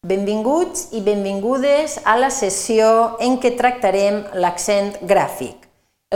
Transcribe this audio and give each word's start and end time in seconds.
Benvinguts 0.00 0.94
i 0.96 1.02
benvingudes 1.04 1.98
a 2.08 2.14
la 2.16 2.30
sessió 2.32 3.18
en 3.20 3.34
què 3.36 3.50
tractarem 3.52 4.22
l'accent 4.32 4.94
gràfic. 5.04 5.66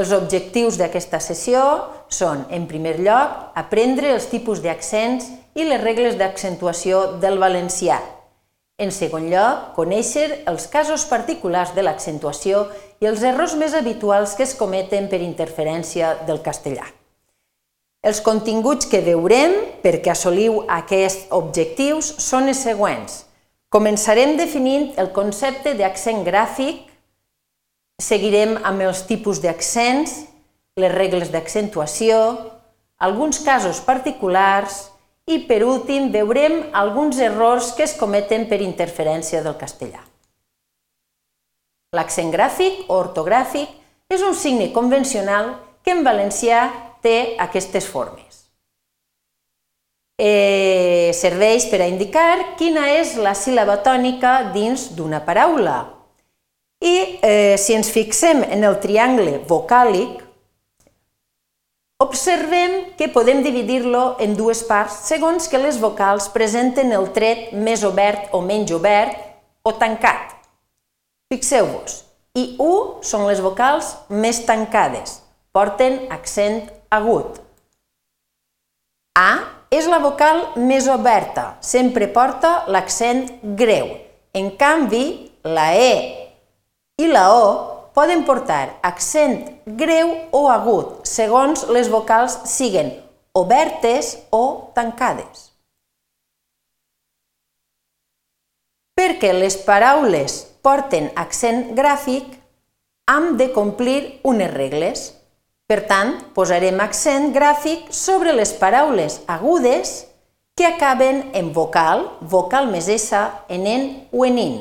Els 0.01 0.13
objectius 0.17 0.79
d'aquesta 0.81 1.19
sessió 1.21 1.61
són, 2.09 2.47
en 2.49 2.65
primer 2.71 2.95
lloc, 3.05 3.35
aprendre 3.55 4.15
els 4.15 4.31
tipus 4.31 4.63
d'accents 4.65 5.27
i 5.53 5.67
les 5.69 5.83
regles 5.83 6.17
d'accentuació 6.17 7.03
del 7.21 7.37
valencià. 7.43 7.99
En 8.81 8.89
segon 8.89 9.29
lloc, 9.29 9.69
conèixer 9.77 10.41
els 10.49 10.65
casos 10.73 11.05
particulars 11.13 11.77
de 11.77 11.85
l'accentuació 11.85 12.65
i 13.05 13.11
els 13.13 13.21
errors 13.21 13.53
més 13.61 13.77
habituals 13.77 14.33
que 14.33 14.47
es 14.49 14.57
cometen 14.57 15.11
per 15.13 15.21
interferència 15.21 16.15
del 16.25 16.41
castellà. 16.41 16.89
Els 18.01 18.25
continguts 18.25 18.89
que 18.89 19.05
veurem 19.05 19.61
perquè 19.85 20.17
assoliu 20.17 20.63
aquests 20.81 21.29
objectius 21.37 22.15
són 22.31 22.49
els 22.49 22.65
següents– 22.65 23.21
Començarem 23.75 24.37
definint 24.39 24.93
el 25.03 25.09
concepte 25.11 25.73
d'accent 25.75 26.21
gràfic, 26.23 26.85
seguirem 27.99 28.53
amb 28.71 28.85
els 28.87 29.01
tipus 29.09 29.41
d'accents, 29.43 30.13
les 30.79 30.93
regles 30.95 31.33
d'accentuació, 31.35 32.19
alguns 33.03 33.41
casos 33.43 33.81
particulars 33.83 34.77
i, 35.27 35.41
per 35.49 35.65
últim, 35.67 36.13
veurem 36.15 36.61
alguns 36.71 37.19
errors 37.19 37.73
que 37.75 37.83
es 37.89 37.97
cometen 37.99 38.47
per 38.47 38.61
interferència 38.63 39.43
del 39.43 39.59
castellà. 39.59 40.05
L'accent 41.99 42.31
gràfic 42.31 42.85
o 42.87 43.01
ortogràfic 43.01 43.75
és 44.15 44.23
un 44.23 44.39
signe 44.39 44.71
convencional 44.71 45.57
que 45.83 45.99
en 45.99 46.07
valencià 46.07 46.69
té 47.03 47.35
aquestes 47.43 47.91
formes 47.91 48.24
eh, 50.19 51.11
serveix 51.15 51.67
per 51.71 51.83
a 51.83 51.89
indicar 51.91 52.57
quina 52.59 52.87
és 52.95 53.17
la 53.19 53.35
síl·laba 53.35 53.81
tònica 53.83 54.53
dins 54.55 54.91
d'una 54.95 55.25
paraula. 55.27 55.79
I 56.85 56.95
eh, 57.23 57.57
si 57.59 57.75
ens 57.75 57.91
fixem 57.91 58.43
en 58.45 58.65
el 58.67 58.79
triangle 58.83 59.41
vocàlic, 59.49 60.21
observem 62.05 62.93
que 62.99 63.09
podem 63.09 63.41
dividir-lo 63.43 64.17
en 64.21 64.35
dues 64.37 64.65
parts 64.69 65.07
segons 65.09 65.49
que 65.49 65.61
les 65.63 65.79
vocals 65.81 66.29
presenten 66.35 66.93
el 66.93 67.09
tret 67.17 67.53
més 67.55 67.85
obert 67.87 68.35
o 68.37 68.43
menys 68.45 68.75
obert 68.77 69.17
o 69.65 69.73
tancat. 69.81 70.35
Fixeu-vos, 71.33 72.03
I, 72.37 72.57
U 72.61 73.01
són 73.07 73.25
les 73.31 73.41
vocals 73.41 73.95
més 74.11 74.43
tancades, 74.45 75.23
porten 75.55 76.03
accent 76.13 76.67
agut. 76.93 77.41
A 79.17 79.54
és 79.75 79.87
la 79.91 79.99
vocal 79.99 80.41
més 80.71 80.87
oberta, 80.93 81.57
sempre 81.61 82.07
porta 82.15 82.65
l'accent 82.71 83.27
greu. 83.59 83.89
En 84.35 84.53
canvi, 84.59 85.05
la 85.43 85.73
E 85.75 85.95
i 87.03 87.09
la 87.11 87.25
O 87.35 87.47
poden 87.95 88.25
portar 88.27 88.77
accent 88.83 89.41
greu 89.79 90.13
o 90.35 90.47
agut, 90.51 91.03
segons 91.07 91.67
les 91.75 91.91
vocals 91.91 92.37
siguen 92.51 92.93
obertes 93.35 94.15
o 94.31 94.71
tancades. 94.75 95.51
Perquè 98.95 99.33
les 99.35 99.57
paraules 99.67 100.39
porten 100.63 101.11
accent 101.19 101.73
gràfic, 101.75 102.29
hem 103.11 103.35
de 103.37 103.51
complir 103.53 104.21
unes 104.23 104.53
regles. 104.55 105.09
Per 105.75 105.89
tant, 105.91 106.13
posarem 106.37 106.79
accent 106.79 107.33
gràfic 107.35 107.89
sobre 107.91 108.31
les 108.31 108.53
paraules 108.55 109.17
agudes 109.27 110.05
que 110.55 110.69
acaben 110.69 111.33
en 111.35 111.49
vocal, 111.57 112.05
vocal 112.31 112.69
més 112.71 112.87
S, 112.87 113.11
en 113.51 113.67
en 113.67 113.89
o 114.15 114.23
en 114.23 114.39
in. 114.39 114.55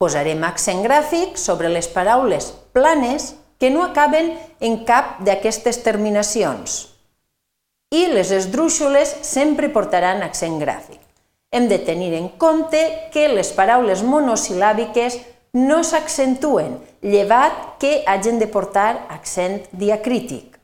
Posarem 0.00 0.40
accent 0.48 0.80
gràfic 0.86 1.36
sobre 1.36 1.68
les 1.68 1.90
paraules 1.92 2.48
planes 2.72 3.34
que 3.60 3.68
no 3.68 3.84
acaben 3.84 4.32
en 4.64 4.78
cap 4.88 5.20
d'aquestes 5.20 5.82
terminacions. 5.84 6.78
I 7.92 8.06
les 8.14 8.32
esdrúixoles 8.32 9.12
sempre 9.28 9.68
portaran 9.68 10.24
accent 10.24 10.56
gràfic. 10.64 10.96
Hem 11.52 11.68
de 11.68 11.76
tenir 11.84 12.14
en 12.16 12.32
compte 12.40 12.80
que 13.12 13.28
les 13.28 13.52
paraules 13.52 14.00
monosil·làbiques 14.00 15.20
no 15.52 15.82
s'accentuen, 15.84 16.78
llevat 17.02 17.76
que 17.80 18.02
hagin 18.08 18.38
de 18.40 18.48
portar 18.48 19.06
accent 19.12 19.60
diacrític. 19.72 20.56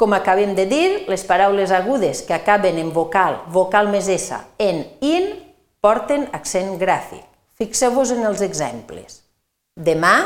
Com 0.00 0.14
acabem 0.16 0.56
de 0.56 0.64
dir, 0.66 0.88
les 1.06 1.22
paraules 1.22 1.70
agudes 1.70 2.24
que 2.26 2.34
acaben 2.34 2.80
en 2.82 2.90
vocal, 2.92 3.44
vocal 3.52 3.92
més 3.92 4.08
S, 4.10 4.34
en 4.58 4.82
in, 5.04 5.28
porten 5.84 6.26
accent 6.34 6.74
gràfic. 6.80 7.22
Fixeu-vos 7.54 8.10
en 8.10 8.24
els 8.26 8.42
exemples. 8.42 9.20
Demà, 9.76 10.16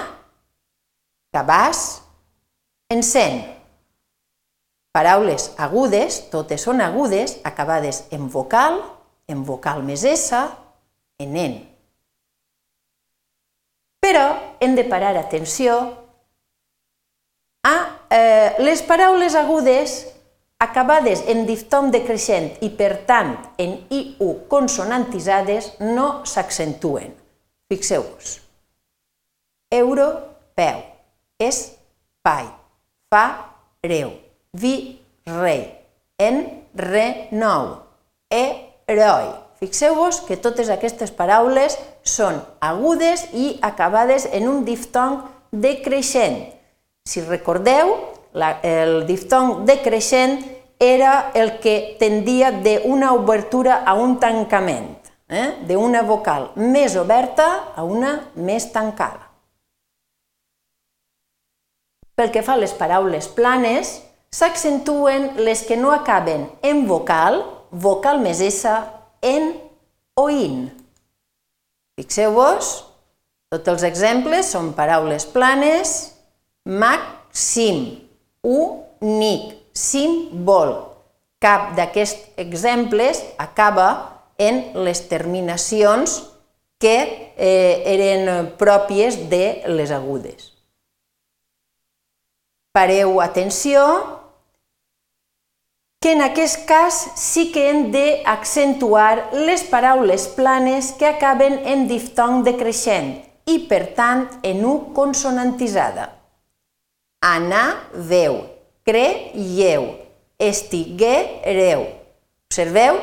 cabàs, 1.34 2.00
encén. 2.88 3.42
Paraules 4.96 5.50
agudes, 5.60 6.22
totes 6.32 6.64
són 6.64 6.80
agudes, 6.80 7.36
acabades 7.44 8.06
en 8.14 8.30
vocal, 8.32 8.80
en 9.28 9.44
vocal 9.44 9.84
més 9.84 10.06
S, 10.08 10.32
nen. 11.26 11.58
Però 13.98 14.56
hem 14.60 14.76
de 14.78 14.84
parar 14.86 15.16
atenció 15.18 15.74
a 17.66 17.74
eh, 18.10 18.54
les 18.62 18.82
paraules 18.86 19.34
agudes 19.34 20.04
acabades 20.58 21.22
en 21.30 21.44
diftong 21.46 21.90
decreixent 21.94 22.58
i, 22.62 22.70
per 22.74 23.04
tant, 23.06 23.34
en 23.62 23.76
IU 23.94 24.30
consonantitzades, 24.50 25.72
no 25.82 26.24
s'accentuen. 26.26 27.14
Fixeu-vos. 27.70 28.38
Euro, 29.74 30.06
peu, 30.56 30.80
espai, 31.38 32.46
fa, 33.10 33.24
reu, 33.84 34.14
vi, 34.54 34.74
rei, 35.26 35.66
en, 36.18 36.40
re, 36.74 37.28
nou, 37.36 37.76
heroi, 38.32 39.28
Fixeu-vos 39.58 40.20
que 40.22 40.36
totes 40.38 40.68
aquestes 40.70 41.10
paraules 41.10 41.74
són 42.06 42.38
agudes 42.62 43.26
i 43.34 43.56
acabades 43.66 44.28
en 44.30 44.46
un 44.46 44.62
diftong 44.64 45.24
decreixent. 45.50 46.44
Si 47.02 47.24
recordeu, 47.24 47.90
la, 48.38 48.58
el 48.62 49.02
diftong 49.08 49.64
decreixent 49.66 50.38
era 50.78 51.32
el 51.34 51.56
que 51.58 51.96
tendia 51.98 52.52
d'una 52.54 53.10
obertura 53.18 53.82
a 53.82 53.96
un 53.98 54.20
tancament, 54.22 54.92
eh? 55.26 55.48
d'una 55.66 56.04
vocal 56.06 56.52
més 56.54 56.94
oberta 56.94 57.48
a 57.74 57.82
una 57.82 58.30
més 58.36 58.68
tancada. 58.70 59.26
Pel 62.14 62.30
que 62.34 62.44
fa 62.46 62.54
a 62.54 62.62
les 62.62 62.74
paraules 62.78 63.26
planes, 63.34 63.90
s'accentuen 64.30 65.32
les 65.42 65.64
que 65.66 65.76
no 65.78 65.90
acaben 65.90 66.46
en 66.62 66.86
vocal, 66.86 67.42
vocal 67.70 68.22
més 68.22 68.38
S 68.44 68.70
en 69.22 69.54
o 70.18 70.28
in. 70.30 70.68
Fixeu-vos, 71.98 72.72
tots 73.50 73.72
els 73.72 73.84
exemples 73.86 74.50
són 74.52 74.72
paraules 74.76 75.26
planes, 75.32 75.94
màxim, 76.68 77.84
únic, 78.44 79.56
símbol. 79.72 80.74
Cap 81.42 81.72
d'aquests 81.78 82.38
exemples 82.42 83.22
acaba 83.38 83.88
en 84.38 84.62
les 84.84 85.04
terminacions 85.10 86.20
que 86.78 86.98
eh, 87.34 87.82
eren 87.90 88.52
pròpies 88.58 89.24
de 89.30 89.62
les 89.70 89.90
agudes. 89.90 90.52
Pareu 92.74 93.18
atenció 93.22 93.82
que 96.00 96.12
en 96.12 96.22
aquest 96.22 96.62
cas 96.68 96.96
sí 97.18 97.48
que 97.52 97.64
hem 97.70 97.88
d'accentuar 97.90 99.30
les 99.34 99.64
paraules 99.66 100.28
planes 100.36 100.92
que 100.98 101.08
acaben 101.10 101.58
en 101.66 101.88
diftong 101.90 102.44
decreixent 102.46 103.16
i, 103.50 103.58
per 103.66 103.94
tant, 103.98 104.28
en 104.46 104.62
U 104.62 104.92
consonantitzada. 104.94 106.06
Anar, 107.24 107.90
veu, 107.92 108.44
creieu, 108.86 109.88
estiguereu. 110.38 111.88
Observeu? 112.46 113.00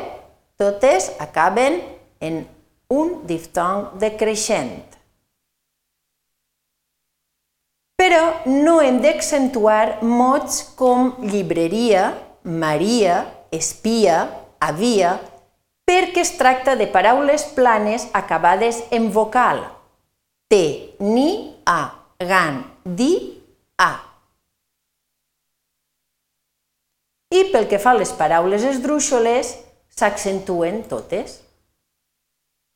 Totes 0.56 1.12
acaben 1.20 1.82
en 2.24 2.46
un 2.88 3.26
diftong 3.28 3.98
decreixent. 4.00 4.86
Però 8.00 8.24
no 8.48 8.80
hem 8.84 9.02
d'accentuar 9.04 10.04
mots 10.04 10.62
com 10.80 11.14
llibreria, 11.24 12.14
Maria, 12.46 13.26
espia, 13.50 14.30
havia, 14.62 15.16
perquè 15.86 16.22
es 16.22 16.36
tracta 16.38 16.76
de 16.78 16.86
paraules 16.86 17.44
planes 17.58 18.06
acabades 18.14 18.84
en 18.94 19.10
vocal. 19.12 19.64
Te, 20.48 20.94
ni, 21.02 21.58
a, 21.66 21.90
gan, 22.22 22.62
di, 22.86 23.42
a. 23.82 23.94
I 27.34 27.48
pel 27.50 27.66
que 27.66 27.82
fa 27.82 27.96
a 27.96 28.00
les 28.00 28.14
paraules 28.14 28.64
esdrúixoles, 28.64 29.56
s'accentuen 29.90 30.84
totes. 30.86 31.40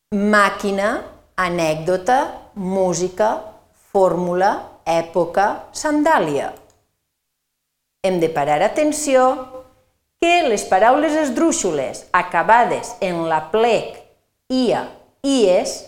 Màquina, 0.09 0.89
anècdota, 1.37 2.49
música, 2.57 3.29
fórmula, 3.93 4.81
època, 4.89 5.69
sandàlia. 5.77 6.49
Hem 8.01 8.17
de 8.17 8.29
parar 8.33 8.63
atenció 8.65 9.58
que 10.19 10.43
les 10.49 10.65
paraules 10.67 11.15
esdrúixoles 11.15 12.05
acabades 12.11 12.93
en 12.99 13.23
la 13.31 13.45
plec 13.53 14.01
ia, 14.51 14.89
ies, 15.23 15.85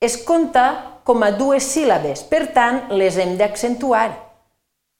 es 0.00 0.16
compta 0.22 1.00
com 1.04 1.22
a 1.24 1.30
dues 1.34 1.66
síl·labes, 1.74 2.22
per 2.30 2.46
tant, 2.56 2.86
les 2.94 3.18
hem 3.20 3.34
d'accentuar. 3.40 4.12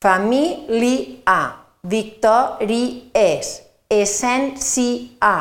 Família, 0.05 1.39
victories, 1.85 3.55
essència, 3.89 5.39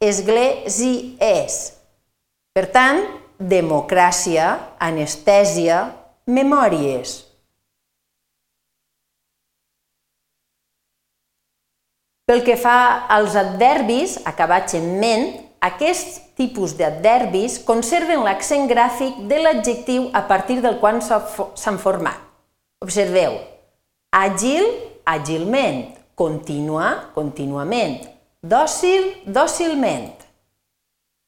esglésies. 0.00 1.58
Per 2.56 2.66
tant, 2.72 3.02
democràcia, 3.36 4.56
anestèsia, 4.80 5.82
memòries. 6.26 7.25
Pel 12.26 12.40
que 12.42 12.56
fa 12.58 13.06
als 13.06 13.36
adverbis 13.38 14.16
acabats 14.26 14.74
en 14.74 14.86
ment, 14.98 15.28
aquests 15.62 16.16
tipus 16.34 16.72
d'adverbis 16.74 17.60
conserven 17.62 18.24
l'accent 18.26 18.66
gràfic 18.66 19.20
de 19.30 19.38
l'adjectiu 19.44 20.08
a 20.10 20.24
partir 20.26 20.56
del 20.64 20.80
qual 20.80 20.98
s'han 21.06 21.78
format. 21.78 22.18
Observeu, 22.82 23.36
àgil, 24.10 24.66
àgilment, 25.06 25.94
contínua, 26.18 27.12
contínuament, 27.14 28.02
dòcil, 28.42 29.06
dòcilment. 29.30 30.10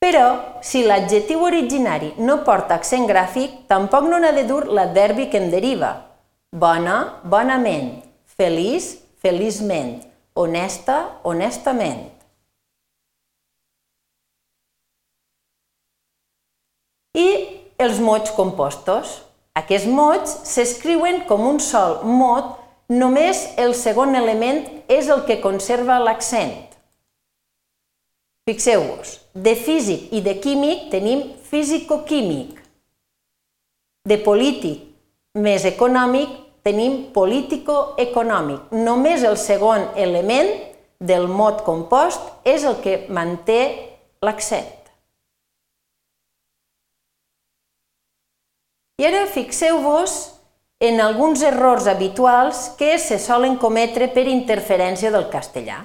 Però, 0.03 0.27
si 0.67 0.83
l'adjectiu 0.83 1.47
originari 1.47 2.11
no 2.19 2.41
porta 2.43 2.75
accent 2.75 3.07
gràfic, 3.07 3.55
tampoc 3.71 4.11
no 4.11 4.19
n'ha 4.19 4.35
de 4.35 4.49
dur 4.51 4.65
l'adverbi 4.67 5.31
que 5.31 5.39
en 5.39 5.51
deriva. 5.55 5.95
Bona, 6.51 7.23
bonament, 7.23 8.01
feliç, 8.35 8.97
feliçment, 9.23 10.08
honesta, 10.39 10.99
honestament. 11.27 12.07
I 17.19 17.27
els 17.83 17.99
mots 18.03 18.31
compostos. 18.37 19.19
Aquests 19.59 19.91
mots 19.91 20.35
s'escriuen 20.53 21.25
com 21.27 21.43
un 21.49 21.59
sol 21.63 21.99
mot, 22.07 22.55
només 22.89 23.41
el 23.59 23.75
segon 23.75 24.15
element 24.15 24.63
és 24.87 25.11
el 25.11 25.25
que 25.27 25.41
conserva 25.43 25.99
l'accent. 25.99 26.55
Fixeu-vos, 28.49 29.19
de 29.35 29.53
físic 29.59 30.13
i 30.15 30.23
de 30.25 30.39
químic 30.41 30.87
tenim 30.95 31.27
físico-químic. 31.51 32.55
De 34.09 34.17
polític 34.25 34.87
més 35.37 35.67
econòmic 35.69 36.33
tenim 36.69 37.09
político-econòmic. 37.17 38.73
Només 38.77 39.25
el 39.25 39.41
segon 39.41 39.89
element 39.97 40.53
del 41.01 41.29
mot 41.31 41.63
compost 41.65 42.21
és 42.45 42.67
el 42.69 42.81
que 42.85 43.07
manté 43.09 43.61
l'accent. 44.25 44.75
I 48.99 49.07
ara 49.07 49.29
fixeu-vos 49.31 50.15
en 50.83 51.01
alguns 51.01 51.43
errors 51.47 51.87
habituals 51.87 52.73
que 52.79 52.97
se 52.99 53.19
solen 53.23 53.57
cometre 53.63 54.09
per 54.11 54.27
interferència 54.27 55.13
del 55.15 55.29
castellà. 55.31 55.85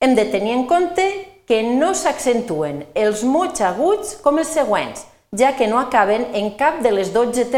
Hem 0.00 0.14
de 0.14 0.24
tenir 0.30 0.54
en 0.54 0.66
compte 0.70 1.06
que 1.46 1.62
no 1.66 1.90
s'accentuen 1.94 2.84
els 2.94 3.24
mots 3.26 3.60
aguts 3.66 4.14
com 4.22 4.38
els 4.38 4.54
següents, 4.54 5.04
ja 5.34 5.56
que 5.58 5.66
no 5.66 5.80
acaben 5.82 6.28
en 6.38 6.54
cap 6.58 6.80
de 6.86 6.94
les 6.94 7.10
12 7.12 7.50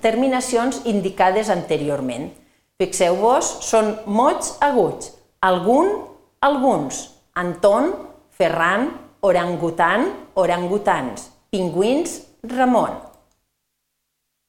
terminacions 0.00 0.80
indicades 0.88 1.50
anteriorment. 1.52 2.30
Fixeu-vos, 2.80 3.50
són 3.66 3.92
mots 4.06 4.56
aguts. 4.64 5.12
Algun, 5.44 5.92
alguns. 6.40 7.10
Anton, 7.34 7.92
Ferran, 8.32 8.88
orangutan, 9.20 10.08
orangutans. 10.34 11.28
Pingüins, 11.52 12.22
Ramon. 12.42 12.96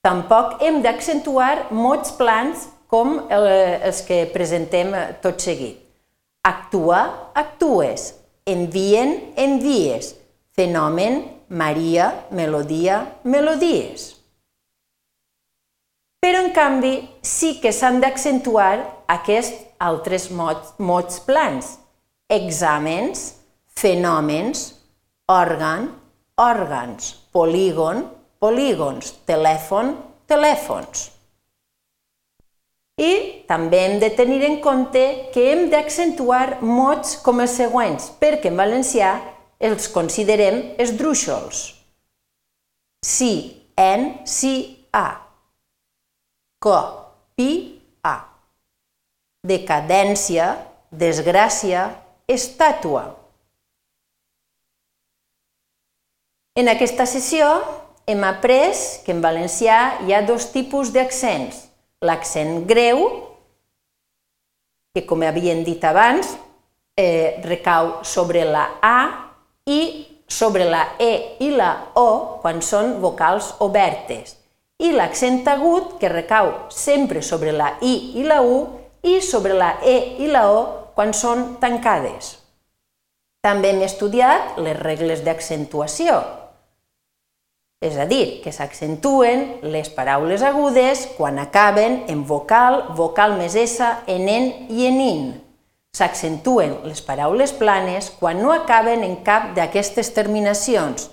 Tampoc 0.03 0.63
hem 0.63 0.81
d'accentuar 0.83 1.71
mots 1.71 2.15
plans 2.17 2.67
com 2.91 3.19
els 3.31 4.01
que 4.07 4.23
presentem 4.33 4.91
tot 5.23 5.39
seguit. 5.43 5.79
Actua, 6.43 7.31
actues. 7.35 8.13
Envien, 8.45 9.15
envies. 9.39 10.15
Fenomen, 10.53 11.21
Maria, 11.47 12.09
melodia, 12.31 13.05
melodies. 13.23 14.22
Però, 16.23 16.39
en 16.39 16.53
canvi, 16.55 16.93
sí 17.19 17.57
que 17.59 17.73
s'han 17.75 17.97
d'accentuar 17.99 18.77
aquests 19.11 19.65
altres 19.83 20.29
mots, 20.31 20.69
mots 20.79 21.17
plans. 21.27 21.73
Exàmens, 22.31 23.25
fenòmens, 23.75 24.61
òrgan, 25.27 25.89
òrgans, 26.39 27.09
polígon, 27.35 28.05
polígons, 28.39 29.11
telèfon, 29.27 29.97
telèfons. 30.31 31.09
I 33.03 33.11
també 33.49 33.81
hem 33.83 33.97
de 33.99 34.11
tenir 34.15 34.43
en 34.47 34.59
compte 34.63 35.03
que 35.33 35.43
hem 35.51 35.65
d'accentuar 35.73 36.61
mots 36.61 37.17
com 37.25 37.43
els 37.43 37.57
següents, 37.57 38.11
perquè 38.21 38.51
en 38.53 38.63
valencià 38.63 39.11
els 39.59 39.89
considerem 39.91 40.61
esdrúixols. 40.79 41.65
Si, 43.03 43.33
en, 43.75 44.23
si, 44.29 44.55
a. 44.93 45.22
Co, 46.63 46.77
pi, 47.35 47.49
a. 48.07 48.13
Decadència, 49.43 50.45
desgràcia, 50.95 51.89
estàtua. 52.31 53.01
En 56.55 56.71
aquesta 56.71 57.03
sessió 57.09 57.49
hem 58.07 58.23
après 58.23 58.79
que 59.03 59.11
en 59.11 59.19
valencià 59.25 59.79
hi 60.05 60.15
ha 60.15 60.21
dos 60.23 60.45
tipus 60.53 60.93
d'accents. 60.95 61.65
L'accent 61.99 62.61
greu, 62.69 63.03
que 64.95 65.03
com 65.09 65.25
havien 65.27 65.65
dit 65.67 65.83
abans, 65.83 66.29
eh, 66.95 67.41
recau 67.43 68.05
sobre 68.07 68.45
la 68.47 68.69
A 68.79 68.99
i 69.67 69.81
sobre 70.31 70.69
la 70.71 70.85
E 70.95 71.11
i 71.43 71.51
la 71.51 71.73
O 71.99 72.39
quan 72.39 72.63
són 72.63 73.01
vocals 73.03 73.51
obertes 73.59 74.37
i 74.81 74.91
l'accent 74.91 75.43
agut 75.47 75.97
que 75.99 76.09
recau 76.09 76.51
sempre 76.73 77.21
sobre 77.21 77.51
la 77.51 77.75
I 77.81 77.93
i 78.19 78.23
la 78.23 78.41
U 78.41 78.55
i 79.03 79.19
sobre 79.21 79.53
la 79.53 79.77
E 79.83 79.97
i 80.23 80.29
la 80.31 80.47
O 80.51 80.61
quan 80.95 81.13
són 81.13 81.57
tancades. 81.61 82.37
També 83.43 83.73
hem 83.73 83.83
estudiat 83.83 84.57
les 84.63 84.79
regles 84.79 85.21
d'accentuació, 85.25 86.21
és 87.83 87.97
a 87.99 88.05
dir, 88.07 88.39
que 88.39 88.53
s'accentuen 88.55 89.41
les 89.73 89.89
paraules 89.91 90.43
agudes 90.47 91.01
quan 91.17 91.35
acaben 91.41 92.05
en 92.07 92.21
vocal, 92.23 92.77
vocal 92.95 93.35
més 93.35 93.57
S, 93.59 93.83
en 94.07 94.29
en 94.31 94.45
i 94.71 94.85
en 94.87 95.01
in. 95.03 95.25
S'accentuen 95.93 96.77
les 96.87 97.03
paraules 97.03 97.51
planes 97.51 98.07
quan 98.21 98.39
no 98.39 98.53
acaben 98.55 99.03
en 99.03 99.17
cap 99.27 99.51
d'aquestes 99.57 100.13
terminacions 100.15 101.09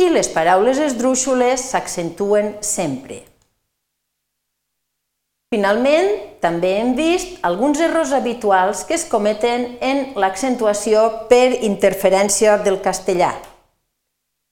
i 0.00 0.08
les 0.08 0.30
paraules 0.32 0.78
esdrúixoles 0.80 1.66
s'accentuen 1.72 2.54
sempre. 2.64 3.20
Finalment, 5.50 6.08
també 6.40 6.76
hem 6.78 6.92
vist 6.94 7.40
alguns 7.44 7.80
errors 7.82 8.12
habituals 8.16 8.84
que 8.86 8.94
es 8.94 9.04
cometen 9.10 9.66
en 9.82 10.12
l'accentuació 10.22 11.02
per 11.32 11.58
interferència 11.66 12.56
del 12.64 12.78
castellà. 12.84 13.32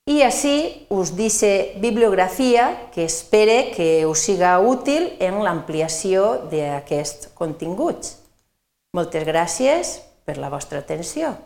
I 0.08 0.22
així 0.26 0.86
us 0.90 1.12
dice 1.14 1.78
bibliografia 1.80 2.90
que 2.94 3.04
espere 3.04 3.70
que 3.76 4.06
us 4.08 4.24
siga 4.26 4.56
útil 4.58 5.12
en 5.20 5.38
l'ampliació 5.44 6.48
d'aquests 6.50 7.30
continguts. 7.38 8.16
Moltes 8.96 9.28
gràcies 9.28 9.98
per 10.24 10.40
la 10.40 10.50
vostra 10.50 10.80
atenció. 10.80 11.36